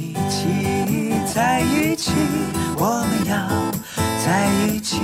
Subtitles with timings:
[0.00, 0.48] 一起，
[1.34, 2.10] 在一起，
[2.78, 3.36] 我们要
[4.24, 4.96] 在一起。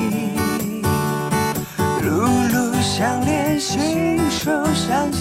[2.03, 5.21] 路路相连，心手相牵，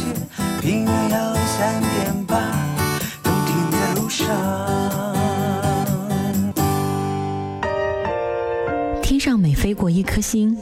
[0.62, 2.38] 平原要三点八，
[3.22, 4.26] 都停在路上。
[9.02, 10.58] 天上每飞过一颗星，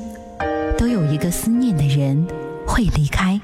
[0.76, 2.26] 都有一个思念的人
[2.66, 3.40] 会离开。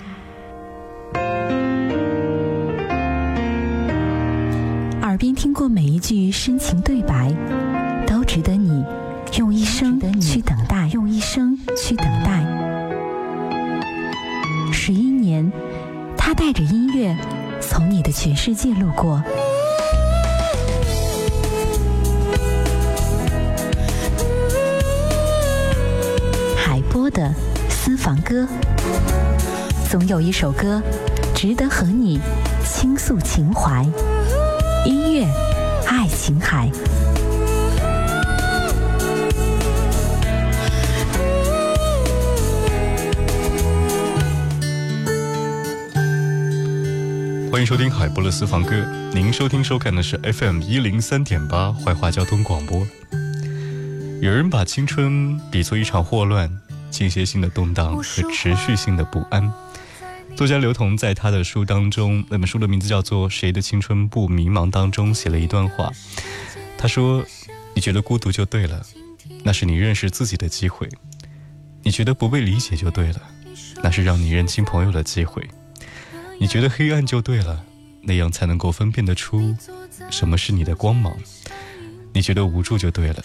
[6.09, 7.31] 句深情对白，
[8.07, 8.83] 都值得你
[9.37, 12.43] 用一生去等待，用一生去等待。
[14.73, 15.51] 十一年，
[16.17, 17.15] 他带着音乐
[17.61, 19.21] 从你的全世界路过。
[26.57, 27.31] 海波的
[27.69, 28.47] 私房歌，
[29.87, 30.81] 总有一首歌
[31.35, 32.19] 值得和你
[32.65, 33.85] 倾诉情怀。
[34.87, 35.27] 音乐，
[35.91, 36.69] 爱琴海。
[47.51, 48.75] 欢迎收听海波的私房歌，
[49.15, 52.85] 您收听收看的是 FM 一零三点八怀化交通广播。
[54.21, 56.47] 有人把青春比作一场霍乱，
[56.91, 59.51] 间歇性的动荡和持续性的不安。
[60.39, 65.91] 作家刘同在他的书当中，那本书的名字叫做《谁的青春不迷茫》当中写了一段话。
[66.77, 67.25] 他说
[67.75, 68.81] ：“你觉得孤独就对了，
[69.43, 70.87] 那是你认识自己的机会；
[71.83, 73.21] 你觉得不被理解就对了，
[73.83, 75.43] 那是让你认清朋友的机会；
[76.39, 77.65] 你觉得黑暗就对了，
[78.03, 79.53] 那样才能够分辨得出
[80.09, 81.11] 什么是你的光芒；
[82.13, 83.21] 你觉得无助就对了，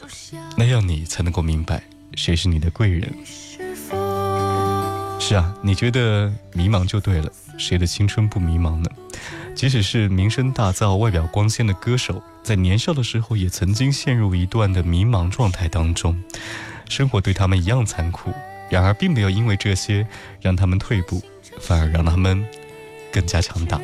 [0.56, 1.84] 那样你才能够明白
[2.16, 3.08] 谁是你的贵人。”
[5.18, 8.90] 是啊，你觉得迷茫就对了，谁的青春不迷茫呢？
[9.54, 16.22] 即使是名声大噪、外表光鲜的歌手，在年少的时候也曾经陷入一段的迷茫状态当中，
[16.88, 18.30] 生活对他们一样残酷。
[18.68, 20.06] 然而，并没有因为这些
[20.40, 21.22] 让他们退步，
[21.60, 22.44] 反而让他们
[23.10, 23.80] 更加强大。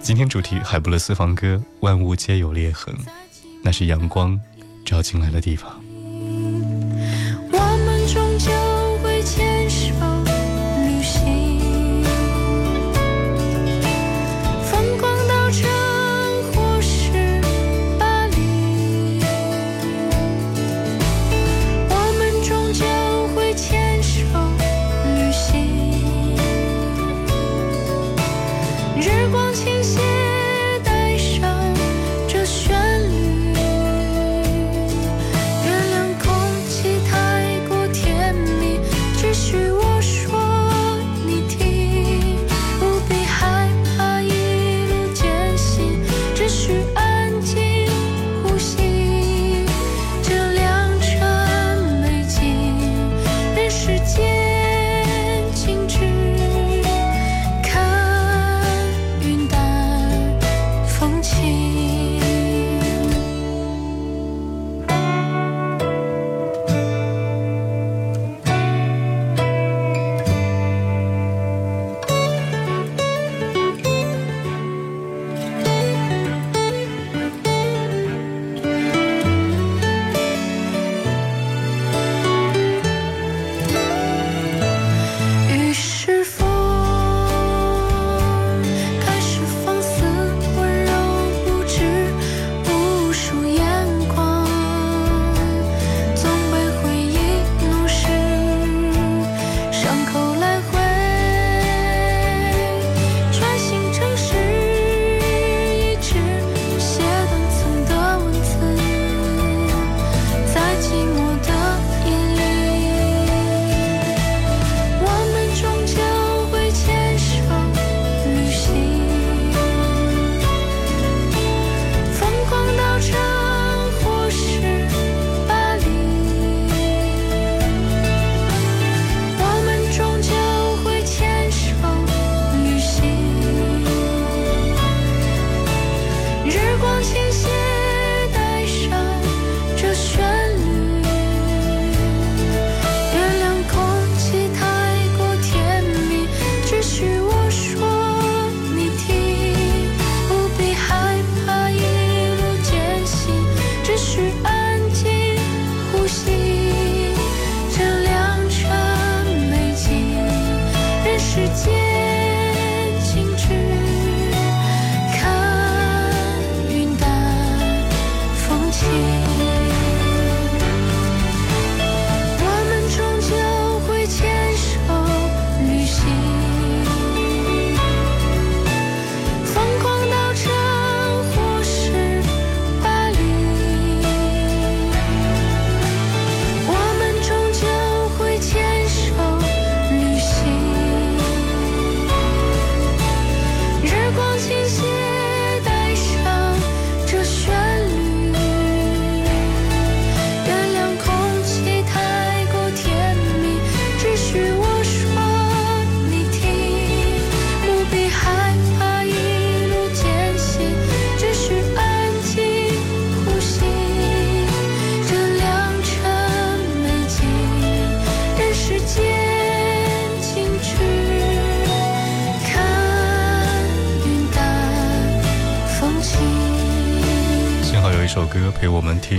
[0.00, 2.94] 今天主题海布勒斯房歌，万物皆有裂痕，
[3.62, 4.40] 那是阳光
[4.86, 5.83] 照进来的地方。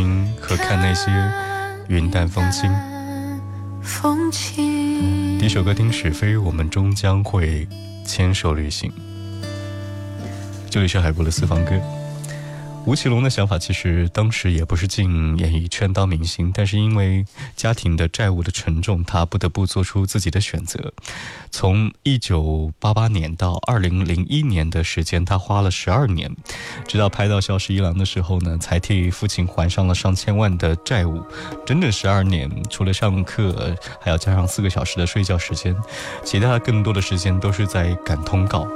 [0.06, 1.12] 陪我们听和看那些
[1.88, 2.70] 云淡风轻。
[5.40, 7.68] 第一首歌听史飞，我们终将会
[8.06, 8.92] 牵手旅行。
[10.70, 11.72] 这里是海波的私房歌。
[12.86, 20.94] 吴奇隆的想法其实当时也不是进演艺圈当明星，但是因为家庭的债务的沉重，他不得不做出自己的选择。
[21.50, 26.32] 从一九八八年到二零零一年的时间，他花了十二年，
[26.88, 31.24] 直到拍到《消失一郎》的时候呢，才替父亲还上了上千万的债务。
[31.66, 35.76] 整整十二年，除了上课，还要加上四个小时的睡觉时间，
[36.24, 38.68] 其他更多的时间都是在赶通告。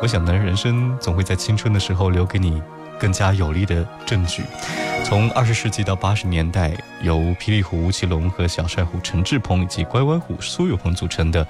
[0.00, 2.62] 我想呢，人生总会在青春的时候留给你。
[2.98, 4.42] 更加有力的证据。
[5.04, 11.46] 从二十世纪到八十年代，由霹雳虎吴奇隆和小帅虎陈志朋以及乖乖虎苏有朋组成的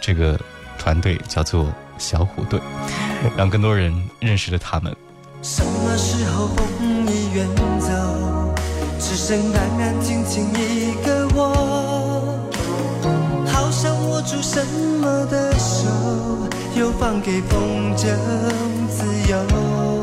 [0.00, 0.38] 这个
[0.76, 2.60] 团队叫做小虎队，
[3.36, 4.94] 让更多人认识了他们。
[5.42, 7.46] 什么时候风已远
[7.78, 8.54] 走，
[8.98, 12.36] 只剩安安静静一个我，
[13.46, 14.66] 好想握住什
[15.00, 15.86] 么的手，
[16.74, 18.08] 又放给风筝
[18.88, 19.97] 自由。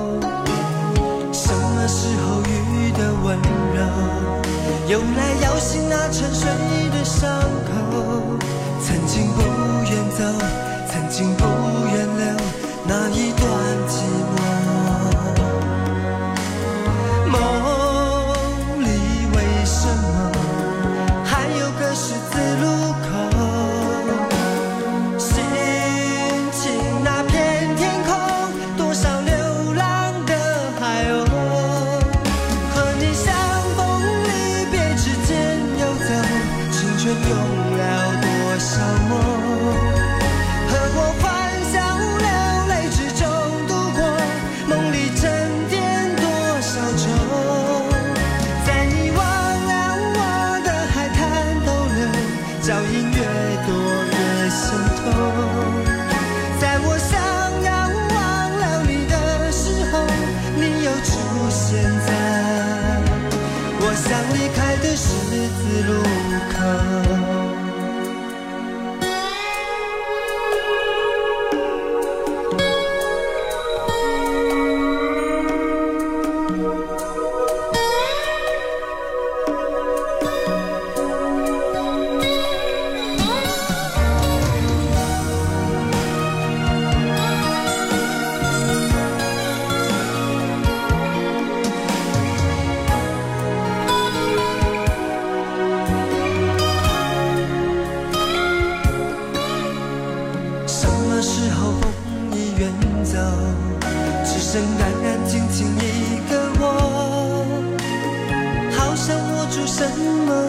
[1.87, 3.37] 那时候雨的温
[3.75, 3.79] 柔，
[4.87, 6.49] 用来摇醒那沉睡
[6.89, 7.29] 的伤
[7.63, 7.69] 口。
[8.81, 9.43] 曾经不
[9.83, 10.23] 愿走，
[10.89, 11.45] 曾经不
[11.93, 12.25] 愿留
[12.87, 13.47] 那一段
[13.87, 14.01] 寂
[14.33, 14.34] 寞。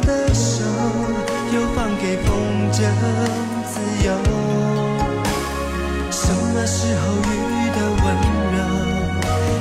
[0.02, 0.62] 的手，
[1.54, 2.28] 又放给风
[2.72, 2.74] 筝
[3.64, 3.74] 自
[4.06, 4.08] 由。
[6.10, 7.32] 什么时候雨
[7.74, 8.04] 的温
[8.54, 8.58] 柔，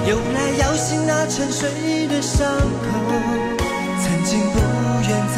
[0.09, 2.87] 用来摇醒那沉睡的伤口？
[4.03, 4.55] 曾经不
[5.07, 5.37] 愿走，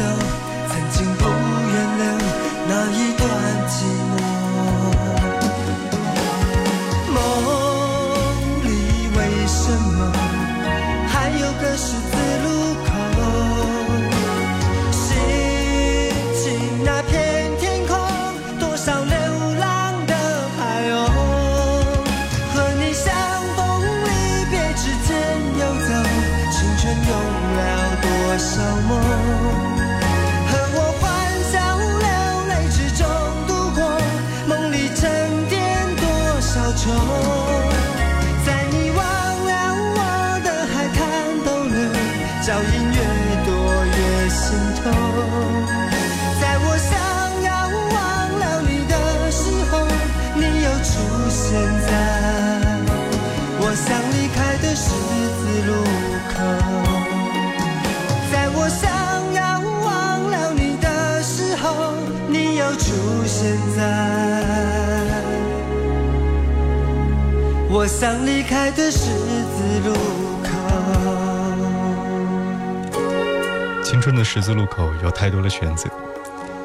[74.18, 75.88] 的十字路口有太多的选择，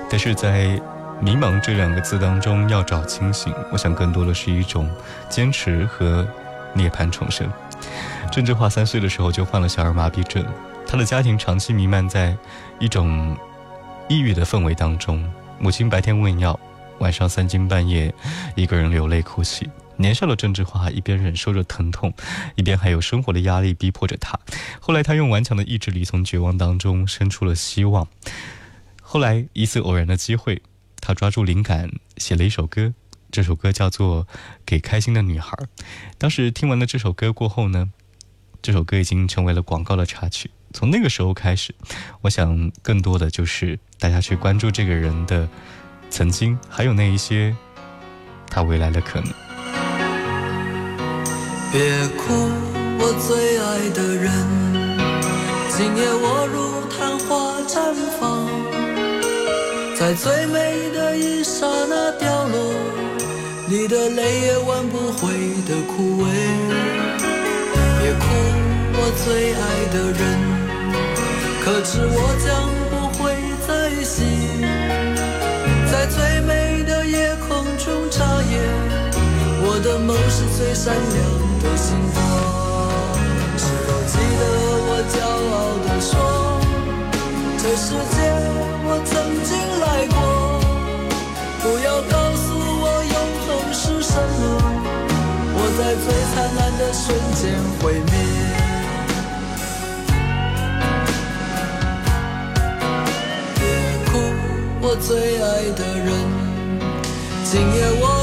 [0.09, 0.81] 但是在
[1.21, 4.89] 迷茫这两个字当中要找清醒，我想更多的是一种
[5.29, 6.27] 坚持和
[6.73, 7.47] 涅槃重生。
[8.31, 10.43] 郑智化三岁的时候就患了小儿麻痹症，
[10.87, 12.35] 他的家庭长期弥漫在
[12.79, 13.37] 一种
[14.09, 15.23] 抑郁的氛围当中。
[15.59, 16.59] 母亲白天喂药，
[16.97, 18.11] 晚上三更半夜
[18.55, 19.69] 一个人流泪哭泣。
[19.97, 22.13] 年少的郑智化一边忍受着疼痛，
[22.55, 24.39] 一边还有生活的压力逼迫着他。
[24.79, 28.07] 后来，他用顽强的意志力从绝望当中生出了希望。
[29.01, 30.61] 后来，一次偶然的机会，
[30.99, 32.93] 他抓住灵感，写了一首歌。
[33.31, 34.25] 这首歌叫做
[34.63, 35.57] 《给开心的女孩》。
[36.19, 37.91] 当时听完了这首歌过后呢，
[38.61, 40.51] 这首歌已经成为了广告的插曲。
[40.71, 41.73] 从那个时候开始，
[42.21, 45.49] 我想更多的就是大家去关注这个人的
[46.11, 47.55] 曾经，还有那一些
[48.47, 49.42] 他未来的可能。
[51.73, 52.51] 别哭，
[52.99, 54.29] 我最爱的人，
[55.69, 58.45] 今夜我如昙花绽放，
[59.97, 62.75] 在最美的一刹那掉落，
[63.67, 65.33] 你的泪也挽不回
[65.65, 66.29] 的枯萎。
[67.97, 68.25] 别哭，
[68.93, 70.21] 我最爱的人，
[71.65, 72.69] 可知我将
[80.35, 80.97] 是最闪亮
[81.61, 82.17] 的星光，
[83.55, 84.41] 是否记得
[84.89, 85.15] 我骄
[85.53, 86.11] 傲地说，
[87.59, 88.17] 这世界
[88.83, 89.13] 我曾
[89.45, 90.17] 经来过。
[91.61, 92.45] 不要告诉
[92.81, 94.41] 我永恒是什么，
[95.53, 97.41] 我在最灿烂的瞬间
[97.79, 98.11] 毁灭。
[103.53, 103.61] 别
[104.09, 104.11] 哭，
[104.81, 106.09] 我最爱的人，
[107.45, 108.22] 今夜我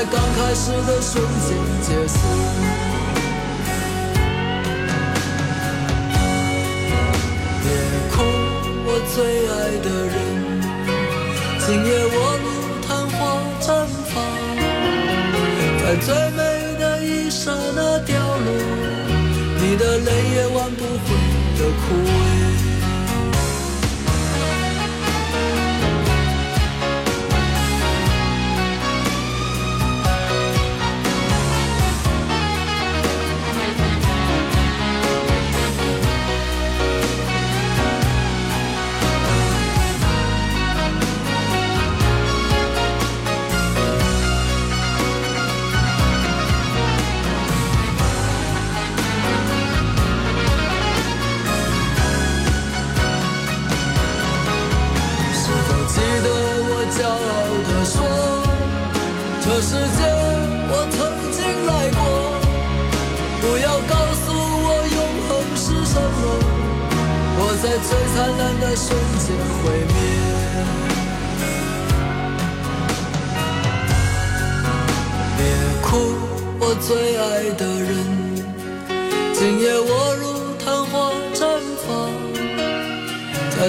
[0.00, 1.52] 在刚开始的瞬间
[1.82, 2.16] 结束。
[7.60, 7.68] 别
[8.10, 8.22] 哭，
[8.86, 9.52] 我最爱
[9.84, 10.16] 的人，
[11.58, 12.48] 今夜我如
[12.80, 13.20] 昙花
[13.60, 13.68] 绽
[14.08, 14.16] 放，
[15.82, 16.40] 在最美
[16.78, 18.48] 的一刹那凋落，
[19.60, 21.12] 你的泪也挽不回。
[21.58, 22.49] 的枯萎。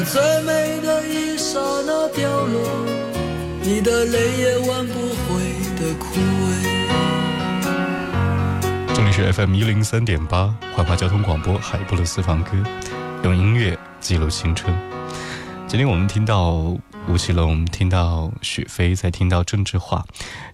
[0.06, 2.86] 最美的一刹那掉落，
[3.62, 5.44] 你的泪也挽不回
[5.80, 6.52] 的枯萎。
[8.96, 12.52] 这里是 FM 一零三点八怀化交通广播海波的私房歌，
[13.24, 13.78] 用音乐。
[14.00, 14.76] 记录青春。
[15.68, 16.76] 今天我们听到
[17.08, 20.04] 吴奇隆，听到许飞，再听到郑智化。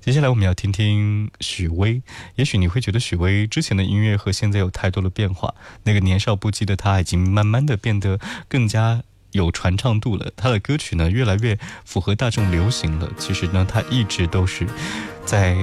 [0.01, 2.01] 接下来我们要听听许巍。
[2.35, 5.55] 也许你会觉得许巍之前的音乐和现在有太多的变化。
[5.83, 10.31] 那个年少不羁的他，已经慢慢的变得更加有传唱度了。
[10.35, 13.09] 他的歌曲呢，越来越符合大众流行了。
[13.17, 14.67] 其实呢，他一直都是
[15.25, 15.57] 在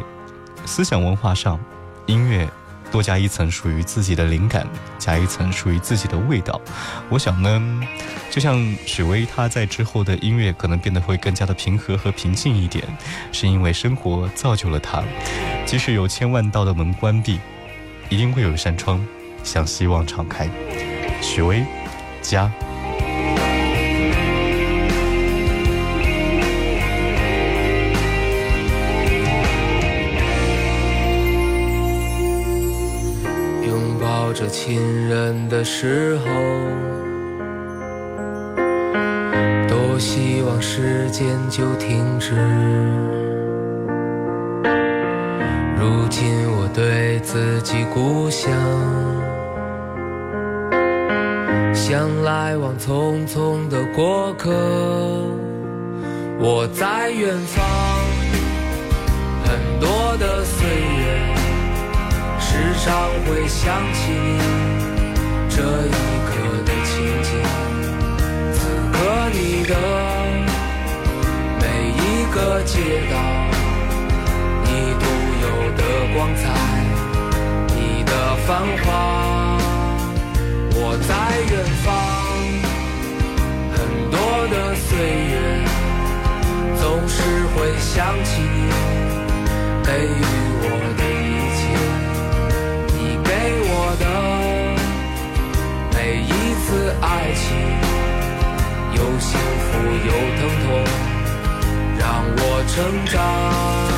[0.65, 1.59] 思想文化上，
[2.07, 2.49] 音乐。
[2.93, 4.65] 多加一层属于自己的灵感，
[5.01, 6.61] 加一层属于自己的味道。
[7.09, 7.81] 我想呢，
[8.31, 8.57] 就像
[8.87, 12.85] 许巍，他在之后的音乐可能变得会更加的平和和平静一点，
[13.33, 15.03] 是因为生活造就了他。
[15.67, 17.41] 即使有千万道的门关闭，
[18.11, 19.05] 一定会有一扇窗
[19.43, 20.49] 向希望敞开。
[21.21, 21.65] 许巍，
[22.23, 22.49] 家。
[34.45, 36.27] 着亲人的时候，
[39.67, 42.35] 多希望时间就停止。
[45.79, 48.53] 如今我对自己故乡，
[51.73, 54.51] 像来往匆匆的过客，
[56.39, 57.65] 我在远方，
[59.47, 61.34] 很多的岁月，
[62.55, 64.39] 时常会想起你
[65.51, 65.91] 这一
[66.25, 66.31] 刻
[66.65, 66.95] 的情
[67.25, 67.29] 景。
[68.53, 68.57] 此
[68.93, 68.95] 刻
[69.33, 69.75] 你的
[71.59, 71.99] 每一
[72.33, 72.79] 个街
[73.11, 73.13] 道，
[74.63, 74.69] 你
[75.01, 75.05] 独
[75.43, 75.45] 有
[75.75, 75.83] 的
[76.15, 76.43] 光彩，
[77.75, 78.13] 你的
[78.47, 78.49] 繁
[78.85, 79.59] 华。
[80.77, 81.11] 我在
[81.51, 81.87] 远方，
[83.75, 83.77] 很
[84.13, 84.15] 多
[84.47, 85.35] 的岁月，
[86.81, 87.19] 总是
[87.57, 88.71] 会想起你
[89.83, 90.23] 给予
[90.63, 90.65] 我
[102.75, 103.94] 成长。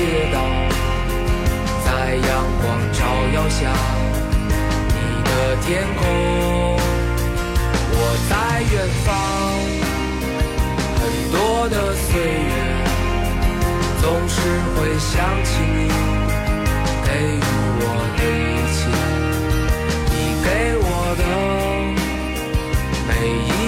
[0.00, 0.40] 街道
[1.84, 2.28] 在阳
[2.62, 2.98] 光照
[3.34, 3.60] 耀下
[4.88, 6.00] 你的天空
[7.92, 7.96] 我
[8.30, 8.32] 在
[8.72, 9.06] 远方
[10.96, 11.36] 很多
[11.68, 12.56] 的岁月
[14.00, 14.34] 总是
[14.74, 15.12] 会想
[15.44, 15.92] 起你
[17.04, 17.38] 给予
[17.82, 17.84] 我
[18.16, 18.78] 的一切
[20.08, 20.48] 你给
[20.80, 20.88] 我
[21.20, 21.22] 的
[23.06, 23.10] 每
[23.48, 23.59] 一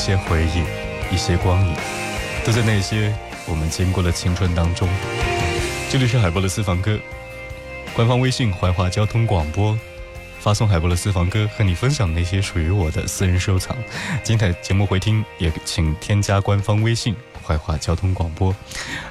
[0.00, 1.76] 一些回忆，一些光影，
[2.42, 4.88] 都在那些我们经过的青春当中。
[5.90, 6.98] 这里是海波的私房歌，
[7.92, 9.78] 官方微信怀化交通广播，
[10.38, 13.76] 发送海波的私房歌，和你分享那些属于我的私人收藏。
[14.22, 17.14] 精彩节目回听，也请添加官方微信。
[17.50, 18.54] 怀化交通广播，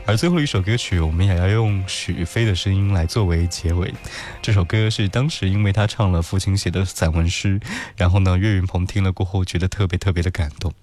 [0.05, 3.93] 而最后一首歌曲，我们也要用许飞的声音来作为结尾。
[4.41, 7.59] 这首歌是当时因为他唱了父亲写的散文诗，
[7.97, 10.73] 然后呢，岳云鹏听了过后觉得特别特别的感动，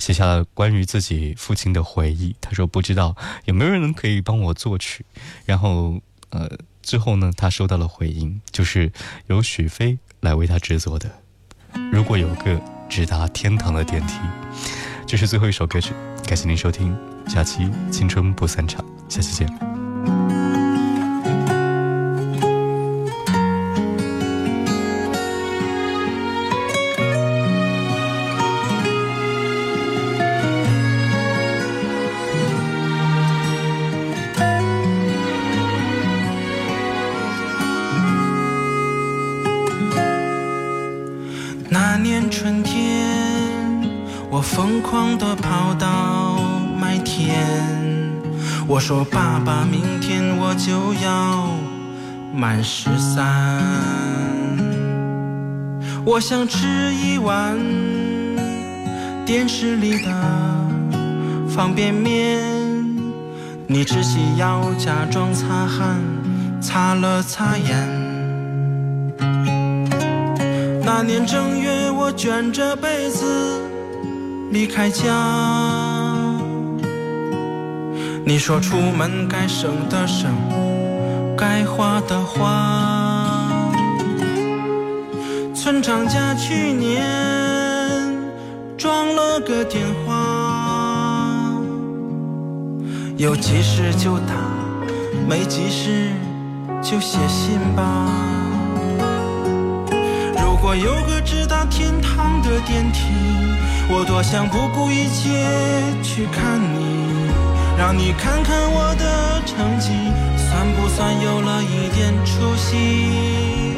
[0.00, 2.34] 写下了关于自己父亲的回忆。
[2.40, 5.06] 他说：“不知道有没有人可以帮我作曲。”
[5.46, 6.00] 然后，
[6.30, 6.50] 呃，
[6.82, 8.90] 之后呢，他收到了回应，就是
[9.28, 11.08] 由许飞来为他制作的。
[11.92, 14.14] 如果有个直达天堂的电梯，
[15.06, 15.92] 这是最后一首歌曲。
[16.26, 16.96] 感谢您收听，
[17.28, 20.63] 下期青春不散场，下期见。
[44.34, 46.40] 我疯狂地跑到
[46.76, 47.46] 麦田，
[48.66, 51.50] 我说：“爸爸，明天我就要
[52.34, 53.62] 满十三，
[56.04, 57.56] 我想吃一碗
[59.24, 60.10] 电视里的
[61.48, 62.42] 方便面。”
[63.68, 66.00] 你只需要假装擦汗，
[66.60, 67.88] 擦了擦眼。
[70.84, 73.63] 那年正月，我卷着被子。
[74.50, 75.12] 离开家。
[78.24, 80.30] 你说出门该省的省，
[81.36, 83.48] 该花的花。
[85.54, 87.02] 村长家去年
[88.76, 91.52] 装了个电话，
[93.16, 94.34] 有急事就打，
[95.28, 96.10] 没急事
[96.82, 97.82] 就写信吧。
[100.36, 103.12] 如果有个直达天堂的电梯，
[103.86, 105.44] 我多想不顾一切
[106.02, 107.30] 去看你，
[107.78, 109.90] 让你看看我的成绩，
[110.36, 113.76] 算不算有了一点出息？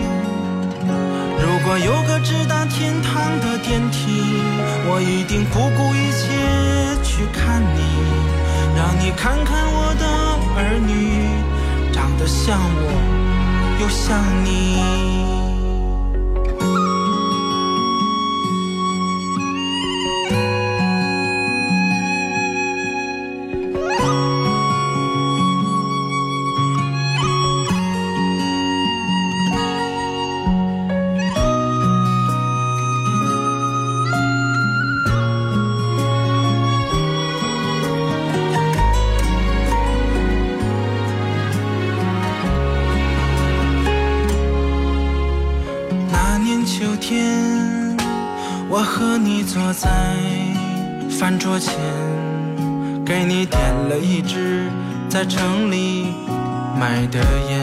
[1.38, 4.22] 如果有个直达天堂的电梯，
[4.88, 6.24] 我一定不顾一切
[7.02, 7.82] 去看你，
[8.76, 10.06] 让你看看我的
[10.56, 11.28] 儿女，
[11.92, 15.35] 长得像我，又像你。
[55.16, 56.08] 在城里
[56.78, 57.58] 买的烟。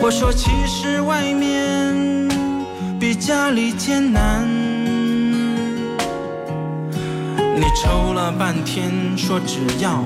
[0.00, 2.28] 我说，其实外面
[3.00, 4.46] 比家里艰难。
[7.56, 10.04] 你抽了半天，说只要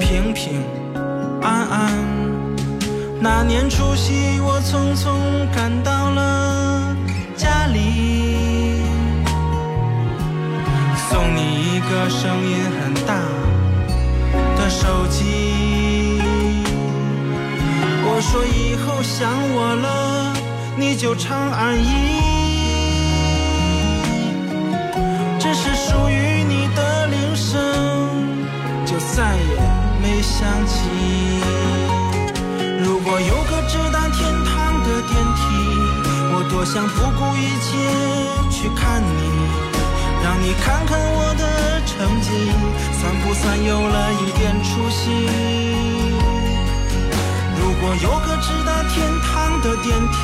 [0.00, 0.62] 平平
[1.42, 1.92] 安安。
[3.20, 5.12] 那年除夕，我匆匆
[5.54, 6.96] 赶到了
[7.36, 7.99] 家里，
[11.10, 13.16] 送你一个声音很大
[14.56, 16.22] 的手机。
[18.04, 20.32] 我说以后想我了，
[20.76, 21.90] 你就长按一，
[25.40, 27.58] 这是属于你的铃声，
[28.86, 29.58] 就再也
[30.00, 30.78] 没响起。
[32.84, 35.42] 如果有个直达天堂的电梯，
[36.32, 37.68] 我多想不顾一切
[38.48, 39.18] 去看你，
[40.50, 42.28] 你看看我的成绩，
[42.98, 45.30] 算不算有了一点出息？
[47.56, 50.18] 如果有个直达天堂的电梯，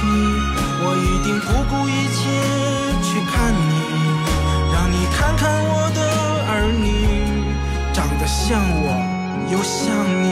[0.83, 2.19] 我一定不顾一切
[3.05, 3.71] 去看你，
[4.75, 6.01] 让你看看我的
[6.51, 6.91] 儿女，
[7.95, 8.99] 长得像我，
[9.53, 10.27] 又像你。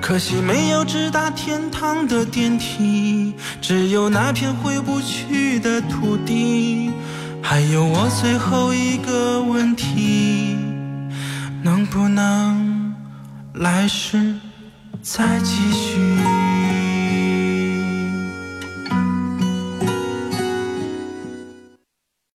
[0.00, 6.92] 可惜没有直达天堂的电梯，只有那片回不去的土地。
[7.46, 10.56] 还有我最后一个问题，
[11.62, 12.94] 能不能
[13.52, 14.34] 来世
[15.02, 16.00] 再继续？